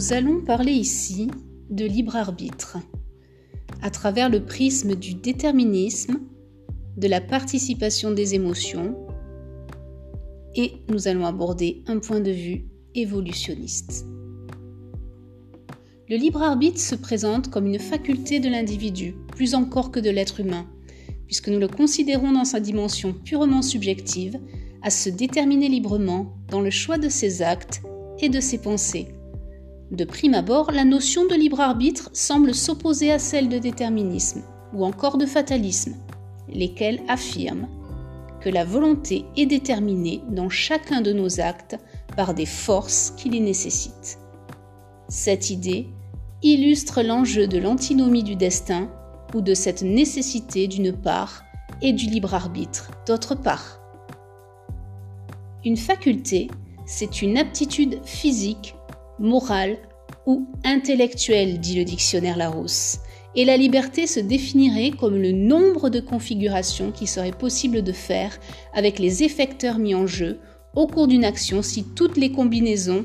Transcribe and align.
Nous 0.00 0.14
allons 0.14 0.40
parler 0.40 0.72
ici 0.72 1.30
de 1.68 1.84
libre 1.84 2.16
arbitre 2.16 2.78
à 3.82 3.90
travers 3.90 4.30
le 4.30 4.42
prisme 4.42 4.94
du 4.94 5.12
déterminisme, 5.12 6.20
de 6.96 7.06
la 7.06 7.20
participation 7.20 8.10
des 8.10 8.34
émotions 8.34 8.96
et 10.54 10.72
nous 10.88 11.06
allons 11.06 11.26
aborder 11.26 11.82
un 11.86 11.98
point 11.98 12.20
de 12.20 12.30
vue 12.30 12.64
évolutionniste. 12.94 14.06
Le 16.08 16.16
libre 16.16 16.40
arbitre 16.40 16.80
se 16.80 16.94
présente 16.94 17.50
comme 17.50 17.66
une 17.66 17.78
faculté 17.78 18.40
de 18.40 18.48
l'individu, 18.48 19.16
plus 19.36 19.54
encore 19.54 19.90
que 19.90 20.00
de 20.00 20.08
l'être 20.08 20.40
humain, 20.40 20.66
puisque 21.26 21.50
nous 21.50 21.60
le 21.60 21.68
considérons 21.68 22.32
dans 22.32 22.46
sa 22.46 22.58
dimension 22.58 23.12
purement 23.12 23.60
subjective, 23.60 24.40
à 24.80 24.88
se 24.88 25.10
déterminer 25.10 25.68
librement 25.68 26.38
dans 26.48 26.62
le 26.62 26.70
choix 26.70 26.96
de 26.96 27.10
ses 27.10 27.42
actes 27.42 27.82
et 28.18 28.30
de 28.30 28.40
ses 28.40 28.56
pensées. 28.56 29.08
De 29.90 30.04
prime 30.04 30.34
abord, 30.34 30.70
la 30.70 30.84
notion 30.84 31.26
de 31.26 31.34
libre 31.34 31.60
arbitre 31.60 32.10
semble 32.12 32.54
s'opposer 32.54 33.10
à 33.10 33.18
celle 33.18 33.48
de 33.48 33.58
déterminisme 33.58 34.42
ou 34.72 34.84
encore 34.84 35.18
de 35.18 35.26
fatalisme, 35.26 35.96
lesquels 36.48 37.00
affirment 37.08 37.68
que 38.40 38.48
la 38.48 38.64
volonté 38.64 39.24
est 39.36 39.46
déterminée 39.46 40.22
dans 40.30 40.48
chacun 40.48 41.00
de 41.00 41.12
nos 41.12 41.40
actes 41.40 41.76
par 42.16 42.34
des 42.34 42.46
forces 42.46 43.12
qui 43.16 43.30
les 43.30 43.40
nécessitent. 43.40 44.18
Cette 45.08 45.50
idée 45.50 45.88
illustre 46.42 47.02
l'enjeu 47.02 47.48
de 47.48 47.58
l'antinomie 47.58 48.22
du 48.22 48.36
destin 48.36 48.88
ou 49.34 49.40
de 49.40 49.54
cette 49.54 49.82
nécessité 49.82 50.68
d'une 50.68 50.92
part 50.92 51.42
et 51.82 51.92
du 51.92 52.06
libre 52.06 52.34
arbitre 52.34 52.92
d'autre 53.06 53.34
part. 53.34 53.80
Une 55.64 55.76
faculté, 55.76 56.48
c'est 56.86 57.22
une 57.22 57.36
aptitude 57.36 58.00
physique, 58.04 58.74
morale 59.20 59.76
ou 60.26 60.46
intellectuelle, 60.64 61.60
dit 61.60 61.76
le 61.76 61.84
dictionnaire 61.84 62.36
Larousse, 62.36 62.98
et 63.36 63.44
la 63.44 63.56
liberté 63.56 64.06
se 64.06 64.18
définirait 64.18 64.90
comme 64.90 65.16
le 65.16 65.32
nombre 65.32 65.88
de 65.88 66.00
configurations 66.00 66.90
qui 66.90 67.06
serait 67.06 67.30
possible 67.30 67.82
de 67.82 67.92
faire 67.92 68.36
avec 68.74 68.98
les 68.98 69.22
effecteurs 69.22 69.78
mis 69.78 69.94
en 69.94 70.06
jeu 70.06 70.40
au 70.74 70.86
cours 70.86 71.06
d'une 71.06 71.24
action 71.24 71.62
si 71.62 71.84
toutes 71.84 72.16
les 72.16 72.32
combinaisons 72.32 73.04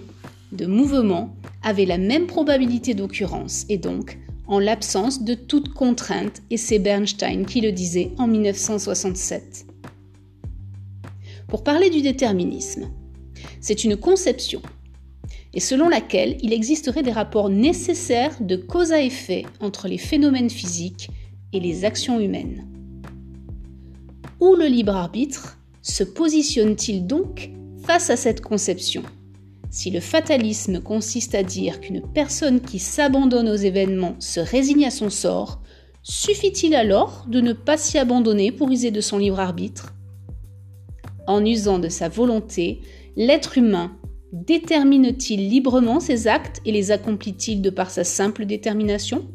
de 0.51 0.65
mouvements 0.65 1.35
avaient 1.63 1.85
la 1.85 1.97
même 1.97 2.27
probabilité 2.27 2.93
d'occurrence 2.93 3.65
et 3.69 3.77
donc 3.77 4.17
en 4.47 4.59
l'absence 4.59 5.23
de 5.23 5.33
toute 5.33 5.73
contrainte, 5.73 6.43
et 6.51 6.57
c'est 6.57 6.77
Bernstein 6.77 7.45
qui 7.45 7.61
le 7.61 7.71
disait 7.71 8.11
en 8.17 8.27
1967. 8.27 9.65
Pour 11.47 11.63
parler 11.63 11.89
du 11.89 12.01
déterminisme, 12.01 12.89
c'est 13.59 13.83
une 13.83 13.97
conception 13.97 14.61
et 15.55 15.61
selon 15.61 15.87
laquelle 15.87 16.37
il 16.41 16.53
existerait 16.53 17.01
des 17.01 17.13
rapports 17.13 17.49
nécessaires 17.49 18.35
de 18.41 18.57
cause 18.57 18.91
à 18.91 19.01
effet 19.01 19.45
entre 19.61 19.87
les 19.87 19.97
phénomènes 19.97 20.49
physiques 20.49 21.09
et 21.53 21.61
les 21.61 21.85
actions 21.85 22.19
humaines. 22.19 22.67
Où 24.41 24.55
le 24.55 24.65
libre 24.65 24.95
arbitre 24.95 25.57
se 25.81 26.03
positionne-t-il 26.03 27.07
donc 27.07 27.51
face 27.83 28.09
à 28.09 28.17
cette 28.17 28.41
conception? 28.41 29.03
Si 29.69 29.91
le 29.91 30.01
fatalisme 30.01 30.81
consiste 30.81 31.35
à 31.35 31.43
dire 31.43 31.79
qu'une 31.79 32.01
personne 32.01 32.59
qui 32.59 32.79
s'abandonne 32.79 33.49
aux 33.49 33.55
événements 33.55 34.15
se 34.19 34.41
résigne 34.41 34.85
à 34.85 34.91
son 34.91 35.09
sort, 35.09 35.61
suffit-il 36.03 36.75
alors 36.75 37.25
de 37.29 37.39
ne 37.39 37.53
pas 37.53 37.77
s'y 37.77 37.97
abandonner 37.97 38.51
pour 38.51 38.69
user 38.69 38.91
de 38.91 39.01
son 39.01 39.17
libre 39.17 39.39
arbitre? 39.39 39.93
En 41.27 41.43
usant 41.45 41.79
de 41.79 41.89
sa 41.89 42.09
volonté, 42.09 42.81
l'être 43.15 43.57
humain 43.57 43.97
détermine-t-il 44.35 45.49
librement 45.49 46.01
ses 46.01 46.27
actes 46.27 46.61
et 46.65 46.73
les 46.73 46.91
accomplit-il 46.91 47.61
de 47.61 47.69
par 47.69 47.89
sa 47.89 48.03
simple 48.03 48.45
détermination? 48.45 49.25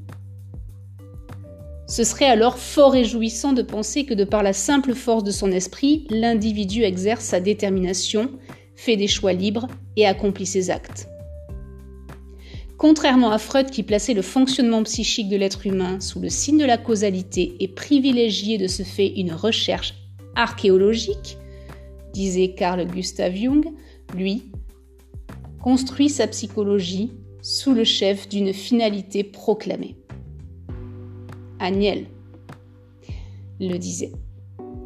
Ce 1.89 2.05
serait 2.05 2.27
alors 2.27 2.59
fort 2.59 2.93
réjouissant 2.93 3.55
de 3.55 3.63
penser 3.63 4.05
que 4.05 4.13
de 4.13 4.25
par 4.25 4.43
la 4.43 4.53
simple 4.53 4.95
force 4.95 5.25
de 5.25 5.31
son 5.31 5.51
esprit, 5.53 6.07
l'individu 6.11 6.83
exerce 6.83 7.25
sa 7.25 7.41
détermination, 7.41 8.31
fait 8.77 8.97
des 8.97 9.07
choix 9.07 9.33
libres 9.33 9.69
et 9.97 10.07
accomplit 10.07 10.47
ses 10.47 10.71
actes. 10.71 11.09
Contrairement 12.77 13.31
à 13.31 13.39
Freud 13.39 13.71
qui 13.71 13.83
plaçait 13.83 14.15
le 14.15 14.23
fonctionnement 14.23 14.83
psychique 14.83 15.31
de 15.31 15.37
l'être 15.37 15.67
humain 15.67 15.99
sous 16.01 16.21
le 16.21 16.29
signe 16.29 16.59
de 16.59 16.65
la 16.67 16.79
causalité 16.79 17.57
et 17.61 17.69
privilégiait 17.69 18.59
de 18.59 18.69
ce 18.69 18.83
fait 18.83 19.09
une 19.17 19.33
recherche 19.33 19.95
archéologique, 20.37 21.39
disait 22.13 22.55
Carl 22.55 22.87
Gustav 22.87 23.35
Jung, 23.35 23.65
lui 24.15 24.51
construit 25.63 26.09
sa 26.09 26.27
psychologie 26.27 27.13
sous 27.43 27.73
le 27.73 27.85
chef 27.85 28.29
d'une 28.29 28.53
finalité 28.53 29.25
proclamée. 29.25 29.97
Agnel 31.59 32.07
le 33.61 33.77
disait. 33.77 34.13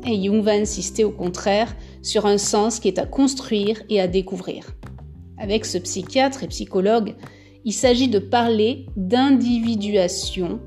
Et 0.07 0.23
Jung 0.23 0.43
va 0.43 0.53
insister 0.53 1.05
au 1.05 1.13
contraire 1.13 1.75
sur 2.03 2.27
un 2.27 2.39
sens 2.39 2.81
qui 2.81 2.89
est 2.89 2.99
à 2.99 3.07
construire 3.07 3.83
et 3.89 4.01
à 4.01 4.09
découvrir. 4.09 4.75
Avec 5.39 5.65
ce 5.65 5.79
psychiatre 5.79 6.43
et 6.43 6.49
psychologue, 6.49 7.15
il 7.65 7.73
s'agit 7.73 8.09
de 8.09 8.19
parler 8.19 8.87
d'individuation 8.97 10.61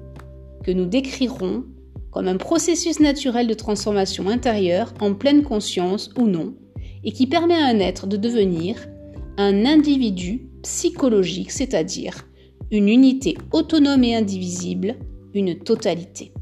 que 0.64 0.72
nous 0.72 0.86
décrirons 0.86 1.66
comme 2.12 2.28
un 2.28 2.38
processus 2.38 3.00
naturel 3.00 3.48
de 3.48 3.54
transformation 3.54 4.28
intérieure 4.28 4.94
en 5.00 5.14
pleine 5.14 5.44
conscience 5.44 6.10
ou 6.18 6.26
non, 6.26 6.56
et 7.04 7.12
qui 7.12 7.28
permet 7.28 7.54
à 7.54 7.68
un 7.68 7.80
être 7.80 8.08
de 8.08 8.18
devenir 8.18 8.88
un 9.38 9.66
individu 9.66 10.50
psychologique, 10.64 11.52
c'est-à-dire 11.52 12.28
une 12.72 12.90
unité 12.90 13.38
autonome 13.54 14.04
et 14.04 14.16
indivisible, 14.16 14.96
une 15.34 15.58
totalité. 15.60 16.34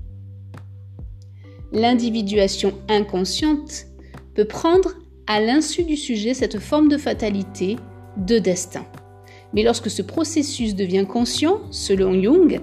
L'individuation 1.72 2.74
inconsciente 2.90 3.88
peut 4.34 4.46
prendre 4.46 4.94
à 5.28 5.42
l'insu 5.42 5.84
du 5.84 5.98
sujet 5.98 6.34
cette 6.34 6.60
forme 6.60 6.88
de 6.88 6.98
fatalité, 6.98 7.76
de 8.18 8.40
destin. 8.40 8.86
Mais 9.54 9.64
lorsque 9.64 9.90
ce 9.90 10.02
processus 10.02 10.76
devient 10.76 11.06
conscient, 11.08 11.60
selon 11.72 12.14
Jung, 12.22 12.62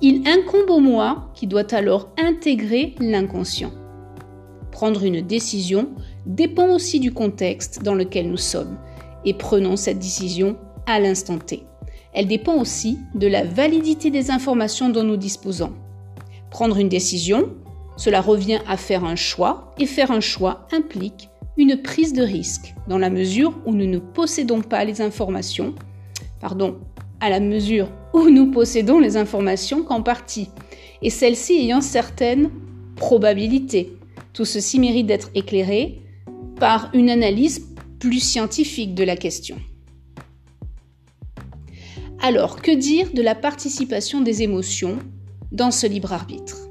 il 0.00 0.26
incombe 0.28 0.70
au 0.70 0.80
moi 0.80 1.30
qui 1.34 1.46
doit 1.46 1.72
alors 1.74 2.10
intégrer 2.18 2.94
l'inconscient. 3.00 3.72
Prendre 4.70 5.04
une 5.04 5.20
décision 5.20 5.90
dépend 6.26 6.68
aussi 6.74 7.00
du 7.00 7.12
contexte 7.12 7.82
dans 7.82 7.94
lequel 7.94 8.28
nous 8.28 8.36
sommes 8.36 8.78
et 9.24 9.34
prenons 9.34 9.76
cette 9.76 9.98
décision 9.98 10.56
à 10.86 11.00
l'instant 11.00 11.38
T. 11.38 11.64
Elle 12.12 12.26
dépend 12.26 12.54
aussi 12.60 12.98
de 13.14 13.26
la 13.26 13.44
validité 13.44 14.10
des 14.10 14.30
informations 14.30 14.88
dont 14.88 15.04
nous 15.04 15.16
disposons. 15.16 15.72
Prendre 16.50 16.78
une 16.78 16.88
décision, 16.88 17.50
cela 17.96 18.20
revient 18.20 18.60
à 18.66 18.76
faire 18.76 19.04
un 19.04 19.16
choix, 19.16 19.74
et 19.78 19.86
faire 19.86 20.10
un 20.10 20.20
choix 20.20 20.66
implique 20.72 21.28
une 21.56 21.82
prise 21.82 22.12
de 22.12 22.22
risque, 22.22 22.74
dans 22.88 22.98
la 22.98 23.10
mesure 23.10 23.52
où 23.66 23.72
nous 23.72 23.86
ne 23.86 23.98
possédons 23.98 24.62
pas 24.62 24.84
les 24.84 25.00
informations, 25.00 25.74
pardon, 26.40 26.78
à 27.20 27.30
la 27.30 27.40
mesure 27.40 27.88
où 28.14 28.30
nous 28.30 28.50
possédons 28.50 29.00
les 29.00 29.16
informations 29.16 29.82
qu'en 29.82 30.02
partie, 30.02 30.48
et 31.02 31.10
celles-ci 31.10 31.54
ayant 31.54 31.80
certaines 31.80 32.50
probabilités. 32.96 33.92
Tout 34.32 34.44
ceci 34.44 34.78
mérite 34.78 35.06
d'être 35.06 35.30
éclairé 35.34 36.00
par 36.60 36.90
une 36.94 37.10
analyse 37.10 37.67
plus 37.98 38.20
scientifique 38.20 38.94
de 38.94 39.04
la 39.04 39.16
question. 39.16 39.56
Alors, 42.20 42.60
que 42.60 42.72
dire 42.72 43.12
de 43.12 43.22
la 43.22 43.34
participation 43.34 44.20
des 44.20 44.42
émotions 44.42 44.98
dans 45.52 45.70
ce 45.70 45.86
libre 45.86 46.12
arbitre? 46.12 46.68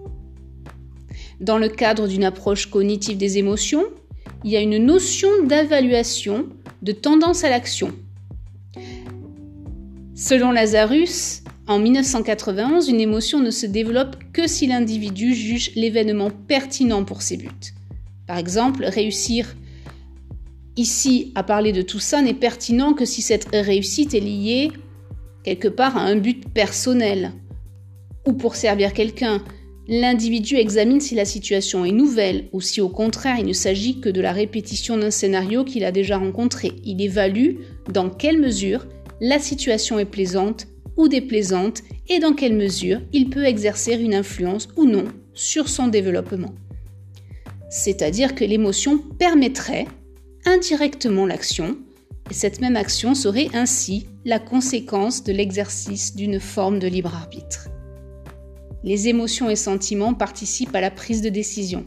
Dans 1.40 1.58
le 1.58 1.70
cadre 1.70 2.08
d'une 2.08 2.24
approche 2.24 2.66
cognitive 2.66 3.18
des 3.18 3.38
émotions, 3.38 3.86
il 4.44 4.52
y 4.52 4.58
a 4.58 4.62
une 4.62 4.78
notion 4.78 5.30
d'évaluation 5.46 6.47
de 6.82 6.91
tendance 6.91 7.44
à 7.44 7.50
l'action. 7.50 7.94
Selon 10.16 10.52
Lazarus, 10.52 11.44
en 11.68 11.80
1991, 11.80 12.90
une 12.90 13.02
émotion 13.02 13.40
ne 13.40 13.52
se 13.52 13.66
développe 13.66 14.16
que 14.34 14.47
si 14.47 14.68
l'individu 14.68 15.34
juge 15.34 15.72
l'événement 15.76 16.32
pertinent 16.32 17.03
pour 17.03 17.22
ses 17.22 17.38
buts. 17.38 17.73
Par 18.26 18.38
exemple, 18.38 18.85
réussir 18.85 19.56
ici 20.78 21.32
à 21.35 21.44
parler 21.44 21.72
de 21.72 21.82
tout 21.82 22.00
ça 22.00 22.22
n'est 22.22 22.34
pertinent 22.34 22.94
que 22.94 23.06
si 23.06 23.22
cette 23.22 23.50
réussite 23.52 24.14
est 24.14 24.20
liée 24.20 24.72
quelque 25.44 25.68
part 25.68 25.97
à 25.97 26.02
un 26.02 26.16
but 26.16 26.47
personnel 26.50 27.32
ou 28.26 28.34
pour 28.34 28.56
servir 28.56 28.94
quelqu'un. 28.94 29.44
L'individu 29.88 30.56
examine 30.56 31.00
si 31.00 31.16
la 31.16 31.24
situation 31.24 31.85
est 31.85 31.94
nouvelle 31.94 32.50
ou 32.52 32.59
si 32.59 32.82
au 32.82 32.90
contraire 32.90 33.38
il 33.40 33.46
ne 33.46 33.53
s'agit 33.53 34.02
que 34.02 34.09
de 34.09 34.20
la 34.20 34.34
répétition 34.34 34.97
d'un 34.97 35.12
scénario 35.12 35.64
qu'il 35.64 35.85
a 35.85 35.94
déjà 35.94 36.18
rencontré. 36.18 36.74
Il 36.84 37.02
évalue 37.02 37.56
dans 37.94 38.09
quelle 38.09 38.40
mesure 38.40 38.85
la 39.22 39.40
situation 39.40 39.97
est 39.97 40.06
plaisante 40.06 40.68
ou 40.97 41.08
déplaisante 41.08 41.84
et 42.09 42.20
dans 42.20 42.34
quelle 42.34 42.56
mesure 42.56 43.00
il 43.14 43.30
peut 43.30 43.46
exercer 43.46 43.94
une 43.94 44.16
influence 44.16 44.68
ou 44.76 44.85
non 44.85 45.06
sur 45.34 45.70
son 45.70 45.88
développement. 45.88 46.53
C'est-à-dire 47.70 48.35
que 48.35 48.44
l'émotion 48.44 48.97
permettrait 48.97 49.85
indirectement 50.47 51.26
l'action, 51.26 51.78
et 52.32 52.34
cette 52.34 52.61
même 52.61 52.76
action 52.76 53.14
serait 53.14 53.49
ainsi 53.53 54.08
la 54.26 54.40
conséquence 54.40 55.23
de 55.23 55.32
l'exercice 55.32 56.16
d'une 56.16 56.40
forme 56.40 56.79
de 56.79 56.88
libre 56.88 57.14
arbitre. 57.14 57.70
Les 58.84 59.08
émotions 59.08 59.49
et 59.49 59.55
sentiments 59.55 60.14
participent 60.14 60.76
à 60.76 60.82
la 60.82 60.91
prise 60.91 61.22
de 61.22 61.29
décision. 61.29 61.84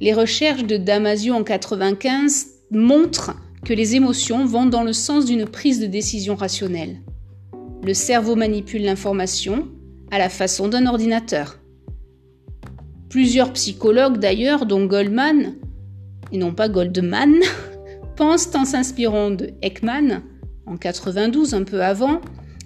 Les 0.00 0.12
recherches 0.12 0.64
de 0.64 0.76
Damasio 0.76 1.34
en 1.34 1.44
95 1.44 2.46
montrent 2.70 3.34
que 3.64 3.72
les 3.72 3.96
émotions 3.96 4.44
vont 4.44 4.66
dans 4.66 4.82
le 4.82 4.92
sens 4.92 5.24
d'une 5.24 5.46
prise 5.46 5.80
de 5.80 5.86
décision 5.86 6.34
rationnelle. 6.34 7.00
Le 7.82 7.94
cerveau 7.94 8.36
manipule 8.36 8.82
l'information 8.82 9.68
à 10.10 10.18
la 10.18 10.28
façon 10.28 10.68
d'un 10.68 10.86
ordinateur. 10.86 11.58
Plusieurs 13.08 13.52
psychologues 13.52 14.18
d'ailleurs, 14.18 14.66
dont 14.66 14.84
Goldman, 14.84 15.54
et 16.32 16.38
non 16.38 16.54
pas 16.54 16.68
Goldman, 16.68 17.34
pensent 18.16 18.54
en 18.54 18.64
s'inspirant 18.64 19.30
de 19.30 19.50
Ekman 19.62 20.22
en 20.66 20.76
92, 20.76 21.54
un 21.54 21.64
peu 21.64 21.82
avant, 21.82 22.20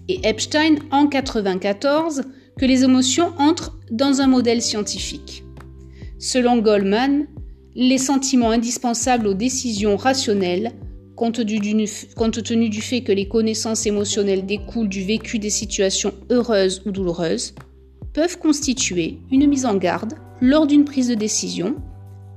et 0.09 0.21
Epstein 0.27 0.77
en 0.91 1.07
94, 1.07 2.23
que 2.59 2.67
les 2.67 2.85
émotions 2.85 3.33
entrent 3.39 3.79
dans 3.91 4.21
un 4.21 4.27
modèle 4.27 4.63
scientifique. 4.63 5.45
Selon 6.19 6.59
Goldman, 6.59 7.27
les 7.75 7.99
sentiments 7.99 8.51
indispensables 8.51 9.27
aux 9.27 9.35
décisions 9.35 9.97
rationnelles, 9.97 10.73
compte 11.15 11.45
tenu, 11.45 12.69
du 12.69 12.81
fait 12.81 13.03
que 13.03 13.13
les 13.13 13.29
connaissances 13.29 13.87
émotionnelles 13.87 14.47
découlent 14.47 14.89
du 14.89 15.05
vécu 15.05 15.39
des 15.39 15.51
situations 15.51 16.15
heureuses 16.31 16.83
ou 16.87 16.91
douloureuses, 16.91 17.55
peuvent 18.15 18.39
constituer 18.39 19.19
une 19.31 19.47
mise 19.47 19.67
en 19.67 19.77
garde 19.77 20.15
lors 20.41 20.67
d'une 20.67 20.85
prise 20.85 21.09
de 21.09 21.15
décision 21.15 21.77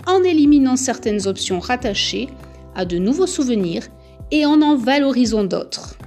en 0.08 0.24
éliminant 0.24 0.76
certaines 0.76 1.28
options 1.28 1.60
rattachées 1.60 2.30
à 2.76 2.86
de 2.86 2.98
nouveaux 2.98 3.28
souvenirs 3.28 3.88
et 4.32 4.46
en 4.46 4.62
en 4.62 4.76
valorisant 4.76 5.44
d'autres. 5.44 5.98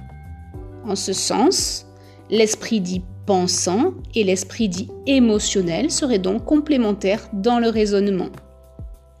En 0.85 0.95
ce 0.95 1.13
sens, 1.13 1.85
l'esprit 2.29 2.81
dit 2.81 3.01
pensant 3.25 3.93
et 4.13 4.23
l'esprit 4.23 4.69
dit 4.69 4.89
émotionnel 5.07 5.91
seraient 5.91 6.19
donc 6.19 6.45
complémentaires 6.45 7.27
dans 7.33 7.59
le 7.59 7.69
raisonnement. 7.69 8.29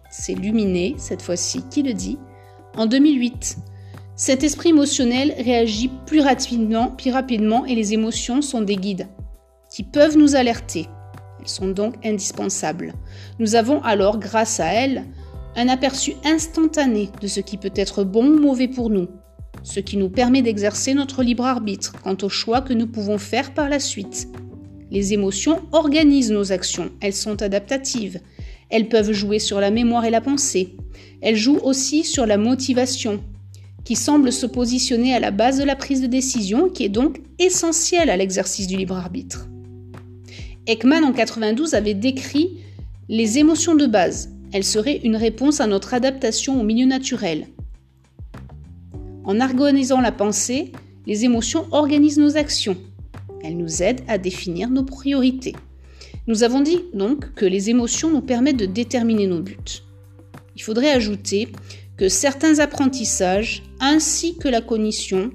C'est 0.09 0.35
Luminé, 0.35 0.95
cette 0.97 1.21
fois-ci, 1.21 1.63
qui 1.69 1.83
le 1.83 1.93
dit, 1.93 2.17
en 2.77 2.85
2008. 2.85 3.57
Cet 4.15 4.43
esprit 4.43 4.69
émotionnel 4.69 5.33
réagit 5.37 5.91
plus 6.05 6.21
rapidement, 6.21 6.87
plus 6.87 7.11
rapidement 7.11 7.65
et 7.65 7.75
les 7.75 7.93
émotions 7.93 8.41
sont 8.41 8.61
des 8.61 8.77
guides 8.77 9.07
qui 9.69 9.83
peuvent 9.83 10.17
nous 10.17 10.35
alerter. 10.35 10.87
Sont 11.45 11.67
donc 11.67 11.95
indispensables. 12.03 12.93
Nous 13.39 13.55
avons 13.55 13.81
alors, 13.83 14.19
grâce 14.19 14.59
à 14.59 14.67
elles, 14.67 15.05
un 15.55 15.67
aperçu 15.69 16.13
instantané 16.23 17.09
de 17.21 17.27
ce 17.27 17.39
qui 17.39 17.57
peut 17.57 17.71
être 17.75 18.03
bon 18.03 18.25
ou 18.25 18.39
mauvais 18.39 18.67
pour 18.67 18.89
nous, 18.89 19.07
ce 19.63 19.79
qui 19.79 19.97
nous 19.97 20.09
permet 20.09 20.41
d'exercer 20.41 20.93
notre 20.93 21.23
libre 21.23 21.45
arbitre 21.45 21.93
quant 22.03 22.17
aux 22.21 22.29
choix 22.29 22.61
que 22.61 22.73
nous 22.73 22.87
pouvons 22.87 23.17
faire 23.17 23.53
par 23.53 23.69
la 23.69 23.79
suite. 23.79 24.27
Les 24.91 25.13
émotions 25.13 25.61
organisent 25.71 26.31
nos 26.31 26.51
actions, 26.51 26.91
elles 27.01 27.13
sont 27.13 27.41
adaptatives, 27.41 28.19
elles 28.69 28.89
peuvent 28.89 29.13
jouer 29.13 29.39
sur 29.39 29.59
la 29.59 29.71
mémoire 29.71 30.05
et 30.05 30.11
la 30.11 30.21
pensée, 30.21 30.75
elles 31.21 31.35
jouent 31.35 31.61
aussi 31.63 32.03
sur 32.03 32.25
la 32.25 32.37
motivation, 32.37 33.21
qui 33.83 33.95
semble 33.95 34.31
se 34.31 34.45
positionner 34.45 35.13
à 35.13 35.19
la 35.19 35.31
base 35.31 35.59
de 35.59 35.63
la 35.63 35.75
prise 35.75 36.01
de 36.01 36.07
décision, 36.07 36.69
qui 36.69 36.83
est 36.83 36.89
donc 36.89 37.21
essentielle 37.39 38.09
à 38.09 38.17
l'exercice 38.17 38.67
du 38.67 38.77
libre 38.77 38.97
arbitre. 38.97 39.47
Ekman 40.67 41.03
en 41.03 41.13
92 41.13 41.75
avait 41.75 41.93
décrit 41.93 42.57
les 43.07 43.37
émotions 43.37 43.75
de 43.75 43.85
base, 43.85 44.31
elle 44.51 44.63
serait 44.63 44.99
une 45.03 45.15
réponse 45.15 45.61
à 45.61 45.67
notre 45.67 45.93
adaptation 45.93 46.59
au 46.59 46.63
milieu 46.63 46.87
naturel. 46.87 47.47
En 49.25 49.41
organisant 49.41 50.01
la 50.01 50.11
pensée, 50.11 50.71
les 51.05 51.23
émotions 51.23 51.67
organisent 51.69 52.17
nos 52.17 52.35
actions. 52.35 52.77
Elles 53.43 53.57
nous 53.57 53.83
aident 53.83 54.01
à 54.07 54.17
définir 54.17 54.71
nos 54.71 54.83
priorités. 54.83 55.53
Nous 56.25 56.41
avons 56.41 56.61
dit 56.61 56.79
donc 56.95 57.35
que 57.35 57.45
les 57.45 57.69
émotions 57.69 58.09
nous 58.09 58.21
permettent 58.21 58.57
de 58.57 58.65
déterminer 58.65 59.27
nos 59.27 59.41
buts. 59.41 59.83
Il 60.55 60.63
faudrait 60.63 60.89
ajouter 60.89 61.49
que 61.95 62.09
certains 62.09 62.57
apprentissages 62.57 63.61
ainsi 63.79 64.35
que 64.37 64.47
la 64.47 64.61
cognition 64.61 65.29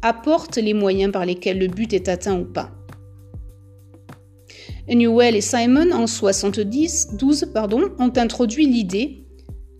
apportent 0.00 0.56
les 0.56 0.72
moyens 0.72 1.12
par 1.12 1.26
lesquels 1.26 1.58
le 1.58 1.66
but 1.66 1.92
est 1.92 2.08
atteint 2.08 2.38
ou 2.38 2.46
pas. 2.46 2.79
Newell 4.96 5.36
et 5.36 5.40
Simon 5.40 5.92
en 5.92 6.06
70, 6.06 7.10
12 7.14 7.50
pardon, 7.54 7.90
ont 7.98 8.12
introduit 8.16 8.66
l'idée 8.66 9.24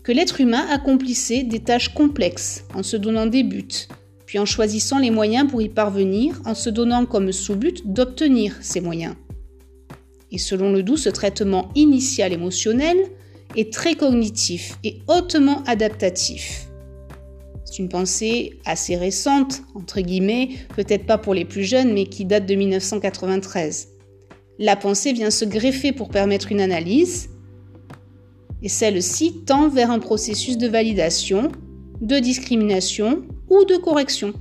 que 0.03 0.11
l'être 0.11 0.41
humain 0.41 0.65
accomplissait 0.69 1.43
des 1.43 1.59
tâches 1.59 1.93
complexes 1.93 2.63
en 2.73 2.81
se 2.81 2.97
donnant 2.97 3.25
des 3.27 3.43
buts, 3.43 3.87
puis 4.25 4.39
en 4.39 4.45
choisissant 4.45 4.97
les 4.97 5.11
moyens 5.11 5.49
pour 5.49 5.61
y 5.61 5.69
parvenir, 5.69 6.41
en 6.45 6.55
se 6.55 6.69
donnant 6.69 7.05
comme 7.05 7.31
sous-but 7.31 7.85
d'obtenir 7.85 8.55
ces 8.61 8.81
moyens. 8.81 9.15
Et 10.31 10.37
selon 10.37 10.71
le 10.71 10.83
ce 10.95 11.09
traitement 11.09 11.69
initial 11.75 12.31
émotionnel 12.31 12.97
est 13.57 13.71
très 13.71 13.95
cognitif 13.95 14.77
et 14.83 14.99
hautement 15.07 15.61
adaptatif. 15.65 16.67
C'est 17.65 17.79
une 17.79 17.89
pensée 17.89 18.59
assez 18.65 18.95
récente, 18.95 19.61
entre 19.75 20.01
guillemets, 20.01 20.49
peut-être 20.75 21.05
pas 21.05 21.17
pour 21.17 21.33
les 21.33 21.45
plus 21.45 21.63
jeunes, 21.63 21.93
mais 21.93 22.05
qui 22.05 22.25
date 22.25 22.45
de 22.45 22.55
1993 22.55 23.89
la 24.61 24.75
pensée 24.75 25.11
vient 25.11 25.31
se 25.31 25.43
greffer 25.43 25.91
pour 25.91 26.09
permettre 26.09 26.51
une 26.51 26.61
analyse, 26.61 27.29
et 28.61 28.69
celle-ci 28.69 29.43
tend 29.43 29.69
vers 29.69 29.89
un 29.89 29.97
processus 29.97 30.55
de 30.55 30.67
validation, 30.67 31.51
de 31.99 32.19
discrimination 32.19 33.23
ou 33.49 33.65
de 33.65 33.75
correction. 33.77 34.33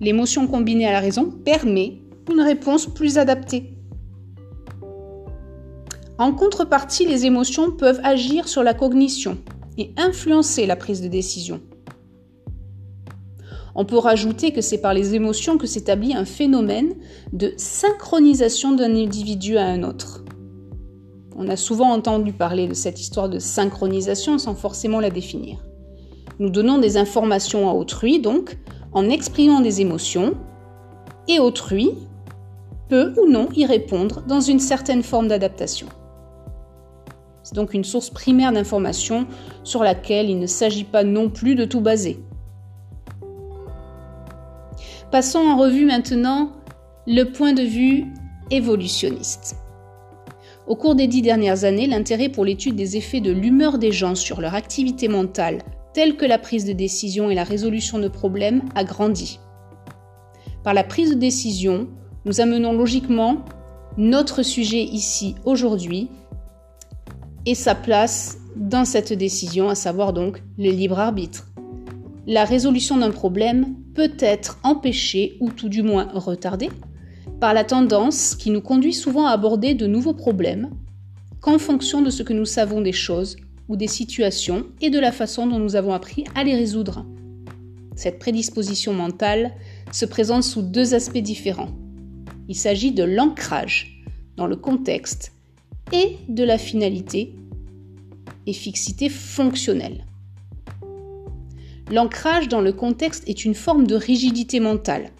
L'émotion 0.00 0.48
combinée 0.48 0.88
à 0.88 0.92
la 0.92 0.98
raison 0.98 1.30
permet 1.30 2.00
une 2.28 2.40
réponse 2.40 2.86
plus 2.86 3.16
adaptée. 3.16 3.74
En 6.18 6.32
contrepartie, 6.32 7.06
les 7.06 7.24
émotions 7.24 7.70
peuvent 7.70 8.00
agir 8.02 8.48
sur 8.48 8.64
la 8.64 8.74
cognition 8.74 9.38
et 9.78 9.92
influencer 9.96 10.66
la 10.66 10.74
prise 10.74 11.00
de 11.00 11.06
décision. 11.06 11.60
On 13.80 13.84
peut 13.84 13.96
rajouter 13.96 14.50
que 14.50 14.60
c'est 14.60 14.80
par 14.80 14.92
les 14.92 15.14
émotions 15.14 15.56
que 15.56 15.68
s'établit 15.68 16.12
un 16.12 16.24
phénomène 16.24 16.94
de 17.32 17.54
synchronisation 17.56 18.72
d'un 18.72 18.92
individu 18.96 19.56
à 19.56 19.66
un 19.66 19.84
autre. 19.84 20.24
On 21.36 21.48
a 21.48 21.54
souvent 21.54 21.92
entendu 21.92 22.32
parler 22.32 22.66
de 22.66 22.74
cette 22.74 23.00
histoire 23.00 23.28
de 23.28 23.38
synchronisation 23.38 24.36
sans 24.38 24.56
forcément 24.56 24.98
la 24.98 25.10
définir. 25.10 25.64
Nous 26.40 26.50
donnons 26.50 26.78
des 26.78 26.96
informations 26.96 27.70
à 27.70 27.72
autrui, 27.72 28.18
donc, 28.18 28.58
en 28.90 29.08
exprimant 29.08 29.60
des 29.60 29.80
émotions, 29.80 30.34
et 31.28 31.38
autrui 31.38 31.92
peut 32.88 33.14
ou 33.22 33.30
non 33.30 33.48
y 33.54 33.64
répondre 33.64 34.24
dans 34.26 34.40
une 34.40 34.58
certaine 34.58 35.04
forme 35.04 35.28
d'adaptation. 35.28 35.86
C'est 37.44 37.54
donc 37.54 37.74
une 37.74 37.84
source 37.84 38.10
primaire 38.10 38.50
d'information 38.50 39.28
sur 39.62 39.84
laquelle 39.84 40.30
il 40.30 40.40
ne 40.40 40.48
s'agit 40.48 40.82
pas 40.82 41.04
non 41.04 41.30
plus 41.30 41.54
de 41.54 41.64
tout 41.64 41.80
baser. 41.80 42.18
Passons 45.10 45.38
en 45.38 45.56
revue 45.56 45.86
maintenant 45.86 46.52
le 47.06 47.24
point 47.24 47.54
de 47.54 47.62
vue 47.62 48.04
évolutionniste. 48.50 49.56
Au 50.66 50.76
cours 50.76 50.94
des 50.94 51.06
dix 51.06 51.22
dernières 51.22 51.64
années, 51.64 51.86
l'intérêt 51.86 52.28
pour 52.28 52.44
l'étude 52.44 52.76
des 52.76 52.98
effets 52.98 53.22
de 53.22 53.32
l'humeur 53.32 53.78
des 53.78 53.90
gens 53.90 54.14
sur 54.14 54.42
leur 54.42 54.54
activité 54.54 55.08
mentale, 55.08 55.62
telle 55.94 56.18
que 56.18 56.26
la 56.26 56.36
prise 56.36 56.66
de 56.66 56.74
décision 56.74 57.30
et 57.30 57.34
la 57.34 57.44
résolution 57.44 57.98
de 57.98 58.08
problèmes, 58.08 58.64
a 58.74 58.84
grandi. 58.84 59.40
Par 60.62 60.74
la 60.74 60.84
prise 60.84 61.14
de 61.14 61.18
décision, 61.18 61.88
nous 62.26 62.42
amenons 62.42 62.74
logiquement 62.74 63.46
notre 63.96 64.42
sujet 64.42 64.82
ici 64.82 65.36
aujourd'hui 65.46 66.10
et 67.46 67.54
sa 67.54 67.74
place 67.74 68.36
dans 68.56 68.84
cette 68.84 69.14
décision, 69.14 69.70
à 69.70 69.74
savoir 69.74 70.12
donc 70.12 70.42
le 70.58 70.68
libre 70.68 70.98
arbitre. 70.98 71.46
La 72.26 72.44
résolution 72.44 72.98
d'un 72.98 73.10
problème 73.10 73.74
peut 73.98 74.16
être 74.20 74.60
empêché 74.62 75.36
ou 75.40 75.50
tout 75.50 75.68
du 75.68 75.82
moins 75.82 76.08
retardé 76.14 76.68
par 77.40 77.52
la 77.52 77.64
tendance 77.64 78.36
qui 78.36 78.50
nous 78.50 78.60
conduit 78.60 78.94
souvent 78.94 79.26
à 79.26 79.32
aborder 79.32 79.74
de 79.74 79.88
nouveaux 79.88 80.14
problèmes 80.14 80.70
qu'en 81.40 81.58
fonction 81.58 82.00
de 82.00 82.08
ce 82.08 82.22
que 82.22 82.32
nous 82.32 82.44
savons 82.44 82.80
des 82.80 82.92
choses 82.92 83.38
ou 83.66 83.74
des 83.74 83.88
situations 83.88 84.66
et 84.80 84.90
de 84.90 85.00
la 85.00 85.10
façon 85.10 85.48
dont 85.48 85.58
nous 85.58 85.74
avons 85.74 85.94
appris 85.94 86.22
à 86.36 86.44
les 86.44 86.54
résoudre. 86.54 87.04
Cette 87.96 88.20
prédisposition 88.20 88.92
mentale 88.92 89.50
se 89.90 90.06
présente 90.06 90.44
sous 90.44 90.62
deux 90.62 90.94
aspects 90.94 91.18
différents. 91.18 91.74
Il 92.46 92.54
s'agit 92.54 92.92
de 92.92 93.02
l'ancrage 93.02 94.00
dans 94.36 94.46
le 94.46 94.54
contexte 94.54 95.32
et 95.92 96.18
de 96.28 96.44
la 96.44 96.56
finalité 96.56 97.34
et 98.46 98.52
fixité 98.52 99.08
fonctionnelle. 99.08 100.04
L'ancrage 101.90 102.48
dans 102.48 102.60
le 102.60 102.72
contexte 102.72 103.24
est 103.26 103.44
une 103.44 103.54
forme 103.54 103.86
de 103.86 103.94
rigidité 103.94 104.60
mentale. 104.60 105.10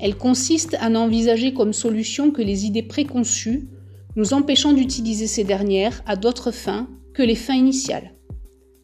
Elle 0.00 0.16
consiste 0.16 0.76
à 0.80 0.90
n'envisager 0.90 1.54
comme 1.54 1.72
solution 1.72 2.32
que 2.32 2.42
les 2.42 2.66
idées 2.66 2.82
préconçues, 2.82 3.68
nous 4.16 4.34
empêchant 4.34 4.72
d'utiliser 4.72 5.26
ces 5.26 5.44
dernières 5.44 6.02
à 6.06 6.16
d'autres 6.16 6.50
fins 6.50 6.88
que 7.14 7.22
les 7.22 7.36
fins 7.36 7.54
initiales. 7.54 8.12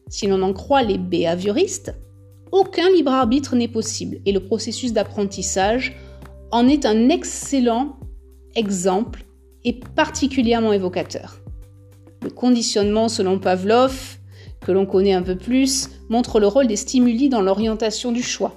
Si 0.07 0.27
l'on 0.27 0.41
en 0.41 0.53
croit 0.53 0.83
les 0.83 0.97
behavioristes, 0.97 1.93
aucun 2.51 2.89
libre 2.91 3.11
arbitre 3.11 3.55
n'est 3.55 3.67
possible 3.67 4.19
et 4.25 4.31
le 4.31 4.39
processus 4.39 4.93
d'apprentissage 4.93 5.95
en 6.51 6.67
est 6.67 6.85
un 6.85 7.09
excellent 7.09 7.97
exemple 8.55 9.25
et 9.65 9.73
particulièrement 9.73 10.71
évocateur. 10.71 11.39
Le 12.21 12.29
conditionnement 12.29 13.09
selon 13.09 13.39
Pavlov, 13.39 14.17
que 14.63 14.71
l'on 14.71 14.85
connaît 14.85 15.13
un 15.13 15.21
peu 15.21 15.35
plus, 15.35 15.89
montre 16.09 16.39
le 16.39 16.47
rôle 16.47 16.67
des 16.67 16.75
stimuli 16.75 17.29
dans 17.29 17.41
l'orientation 17.41 18.11
du 18.11 18.23
choix. 18.23 18.55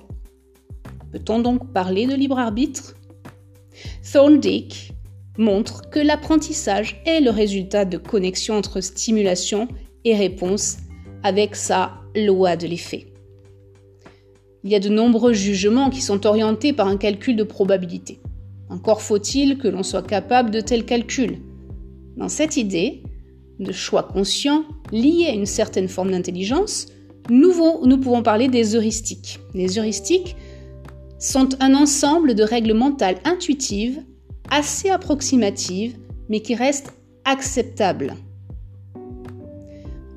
Peut-on 1.12 1.40
donc 1.40 1.72
parler 1.72 2.06
de 2.06 2.14
libre 2.14 2.38
arbitre? 2.38 2.94
Thorndike 4.12 4.92
montre 5.38 5.90
que 5.90 5.98
l'apprentissage 5.98 7.02
est 7.06 7.20
le 7.20 7.30
résultat 7.30 7.84
de 7.84 7.98
connexions 7.98 8.56
entre 8.56 8.80
stimulation 8.80 9.68
et 10.04 10.14
réponse 10.14 10.78
avec 11.22 11.56
sa 11.56 12.00
loi 12.14 12.56
de 12.56 12.66
l'effet. 12.66 13.12
Il 14.64 14.70
y 14.70 14.74
a 14.74 14.80
de 14.80 14.88
nombreux 14.88 15.32
jugements 15.32 15.90
qui 15.90 16.00
sont 16.00 16.26
orientés 16.26 16.72
par 16.72 16.88
un 16.88 16.96
calcul 16.96 17.36
de 17.36 17.44
probabilité. 17.44 18.20
Encore 18.68 19.00
faut-il 19.00 19.58
que 19.58 19.68
l'on 19.68 19.82
soit 19.82 20.06
capable 20.06 20.50
de 20.50 20.60
tels 20.60 20.84
calculs. 20.84 21.40
Dans 22.16 22.28
cette 22.28 22.56
idée 22.56 23.02
de 23.58 23.72
choix 23.72 24.02
conscient 24.02 24.64
lié 24.92 25.26
à 25.28 25.34
une 25.34 25.46
certaine 25.46 25.88
forme 25.88 26.10
d'intelligence, 26.10 26.86
nous, 27.30 27.52
nous, 27.84 27.98
pouvons 27.98 28.22
parler 28.22 28.48
des 28.48 28.76
heuristiques. 28.76 29.40
Les 29.54 29.78
heuristiques 29.78 30.36
sont 31.18 31.48
un 31.60 31.74
ensemble 31.74 32.34
de 32.34 32.42
règles 32.42 32.74
mentales 32.74 33.18
intuitives, 33.24 34.00
assez 34.50 34.90
approximatives, 34.90 35.96
mais 36.28 36.40
qui 36.40 36.54
restent 36.54 36.92
acceptables. 37.24 38.14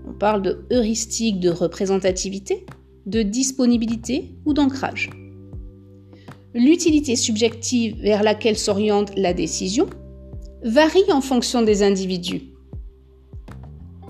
On 0.07 0.13
parle 0.13 0.41
de 0.41 0.65
heuristiques 0.71 1.39
de 1.39 1.49
représentativité, 1.49 2.65
de 3.05 3.23
disponibilité 3.23 4.35
ou 4.45 4.53
d'ancrage. 4.53 5.09
L'utilité 6.53 7.15
subjective 7.15 7.99
vers 8.01 8.23
laquelle 8.23 8.57
s'oriente 8.57 9.11
la 9.15 9.33
décision 9.33 9.87
varie 10.63 11.11
en 11.11 11.21
fonction 11.21 11.61
des 11.61 11.83
individus. 11.83 12.48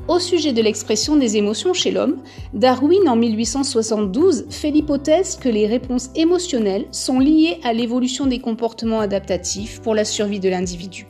Au 0.10 0.18
sujet 0.18 0.54
de 0.54 0.64
l'expression 0.64 1.18
des 1.18 1.38
émotions 1.38 1.76
chez 1.76 1.92
l'homme, 1.92 2.24
Darwin 2.56 3.08
en 3.08 3.16
1872 3.16 4.48
fait 4.50 4.72
l'hypothèse 4.72 5.36
que 5.36 5.50
les 5.50 5.68
réponses 5.68 6.10
émotionnelles 6.16 6.88
sont 6.90 7.20
liées 7.20 7.60
à 7.64 7.74
l'évolution 7.74 8.26
des 8.26 8.40
comportements 8.40 9.02
adaptatifs 9.02 9.80
pour 9.82 9.94
la 9.94 10.04
survie 10.04 10.40
de 10.40 10.50
l'individu. 10.50 11.06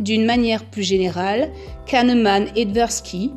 D'une 0.00 0.24
manière 0.24 0.64
plus 0.64 0.82
générale, 0.82 1.52
Kahneman 1.86 2.48
et 2.56 2.66
Tversky 2.66 3.30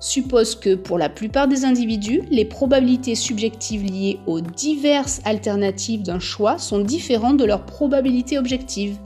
suppose 0.00 0.54
que 0.54 0.74
pour 0.74 0.98
la 0.98 1.08
plupart 1.08 1.48
des 1.48 1.64
individus, 1.64 2.24
les 2.30 2.44
probabilités 2.44 3.14
subjectives 3.14 3.84
liées 3.84 4.18
aux 4.26 4.42
diverses 4.42 5.22
alternatives 5.24 6.02
d'un 6.02 6.20
choix 6.20 6.58
sont 6.58 6.80
différentes 6.80 7.38
de 7.38 7.46
leurs 7.46 7.64
probabilités 7.64 8.36
objectives. 8.36 8.98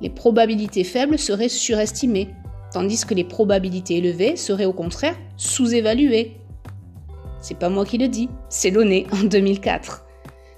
Les 0.00 0.10
probabilités 0.10 0.84
faibles 0.84 1.18
seraient 1.18 1.50
surestimées, 1.50 2.30
tandis 2.76 3.06
que 3.06 3.14
les 3.14 3.24
probabilités 3.24 3.96
élevées 3.96 4.36
seraient 4.36 4.66
au 4.66 4.74
contraire 4.74 5.16
sous-évaluées. 5.38 6.36
C'est 7.40 7.58
pas 7.58 7.70
moi 7.70 7.86
qui 7.86 7.96
le 7.96 8.06
dis, 8.06 8.28
c'est 8.50 8.68
Launay 8.68 9.06
en 9.12 9.24
2004. 9.24 10.04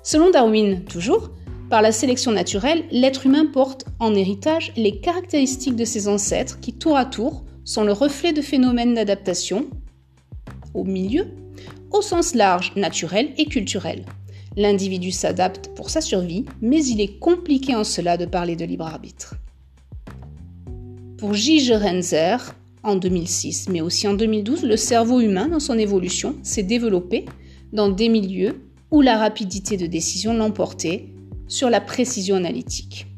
Selon 0.03 0.33
Darwin, 0.33 0.83
toujours, 0.83 1.31
par 1.71 1.81
la 1.81 1.93
sélection 1.93 2.33
naturelle, 2.33 2.83
l'être 2.91 3.27
humain 3.27 3.47
porte 3.47 3.85
en 4.01 4.17
héritage 4.17 4.73
les 4.77 4.99
caractéristiques 4.99 5.77
de 5.77 5.85
ses 5.85 6.09
ancêtres 6.09 6.59
qui, 6.59 6.73
tour 6.73 6.97
à 6.97 7.05
tour, 7.05 7.45
sont 7.65 7.85
le 7.85 7.93
reflet 7.93 8.33
de 8.33 8.43
phénomènes 8.43 8.95
d'adaptation 8.95 9.69
au 10.75 10.83
milieu, 10.83 11.29
au 11.93 12.03
sens 12.03 12.35
large, 12.35 12.73
naturel 12.75 13.33
et 13.39 13.45
culturel. 13.45 14.05
L'individu 14.57 15.13
s'adapte 15.13 15.69
pour 15.77 15.89
sa 15.89 16.01
survie, 16.01 16.47
mais 16.61 16.85
il 16.85 17.01
est 17.01 17.21
compliqué 17.21 17.77
en 17.77 17.85
cela 17.85 18.17
de 18.17 18.27
parler 18.27 18.57
de 18.57 18.65
libre 18.65 18.87
arbitre. 18.87 19.37
Pour 21.19 21.35
J. 21.35 21.75
Renzer, 21.75 22.55
en 22.83 22.97
2006, 22.97 23.69
mais 23.69 23.81
aussi 23.81 24.09
en 24.09 24.15
2012, 24.15 24.63
le 24.63 24.77
cerveau 24.77 25.21
humain, 25.21 25.49
dans 25.49 25.61
son 25.61 25.79
évolution, 25.79 26.37
s'est 26.43 26.63
développé 26.63 27.27
dans 27.73 27.89
des 27.89 28.09
milieux 28.09 28.63
où 28.91 29.03
la 29.03 29.19
rapidité 29.19 29.77
de 29.77 29.87
décision 29.87 30.33
l'emportait 30.33 31.07
sur 31.49 31.69
la 31.69 31.81
précision 31.81 32.37
analytique 32.37 33.09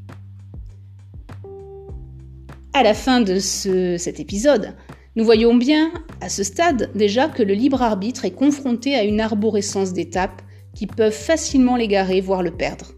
à 2.72 2.82
la 2.82 2.94
fin 2.94 3.20
de 3.20 3.38
cet 3.38 4.20
épisode, 4.20 4.74
nous 5.16 5.24
voyons 5.24 5.54
bien, 5.54 5.92
à 6.20 6.28
ce 6.28 6.42
stade 6.42 6.90
déjà, 6.94 7.28
que 7.28 7.42
le 7.42 7.52
libre 7.52 7.82
arbitre 7.82 8.24
est 8.24 8.30
confronté 8.30 8.94
à 8.94 9.04
une 9.04 9.20
arborescence 9.20 9.92
d'étapes 9.92 10.42
qui 10.74 10.86
peuvent 10.86 11.12
facilement 11.12 11.76
l'égarer, 11.76 12.20
voire 12.20 12.42
le 12.42 12.52
perdre. 12.52 12.92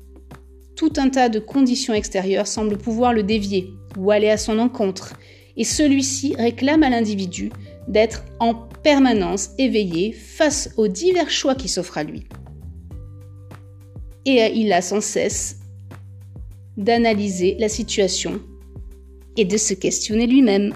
Tout 0.76 0.92
un 0.96 1.10
tas 1.10 1.28
de 1.28 1.38
conditions 1.38 1.94
extérieures 1.94 2.46
semblent 2.46 2.78
pouvoir 2.78 3.12
le 3.12 3.22
dévier 3.22 3.70
ou 3.96 4.10
aller 4.10 4.30
à 4.30 4.36
son 4.36 4.58
encontre, 4.58 5.14
et 5.56 5.64
celui-ci 5.64 6.34
réclame 6.36 6.82
à 6.82 6.90
l'individu 6.90 7.50
d'être 7.88 8.24
en 8.40 8.54
permanence 8.54 9.50
éveillé 9.58 10.12
face 10.12 10.70
aux 10.76 10.88
divers 10.88 11.30
choix 11.30 11.54
qui 11.54 11.68
s'offrent 11.68 11.98
à 11.98 12.04
lui. 12.04 12.24
Et 14.24 14.52
il 14.54 14.72
a 14.72 14.82
sans 14.82 15.00
cesse 15.00 15.58
d'analyser 16.76 17.56
la 17.58 17.68
situation 17.68 18.40
et 19.36 19.44
de 19.44 19.56
se 19.56 19.74
questionner 19.74 20.26
lui-même. 20.26 20.72